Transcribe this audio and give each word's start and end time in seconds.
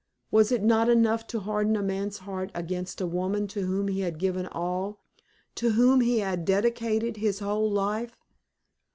Was 0.31 0.51
it 0.51 0.63
not 0.63 0.89
enough 0.89 1.27
to 1.27 1.41
harden 1.41 1.75
a 1.75 1.83
man's 1.83 2.17
heart 2.17 2.51
against 2.55 3.01
a 3.01 3.05
woman 3.05 3.45
to 3.49 3.67
whom 3.67 3.87
he 3.87 3.99
had 3.99 4.17
given 4.17 4.47
all, 4.47 4.99
to 5.53 5.73
whom 5.73 6.01
he 6.01 6.17
had 6.21 6.43
dedicated 6.43 7.17
his 7.17 7.37
whole 7.37 7.69
life? 7.69 8.17